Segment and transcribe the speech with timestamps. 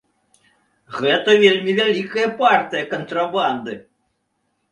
[0.99, 3.73] Гэта вельмі вялікая партыя кантрабанды.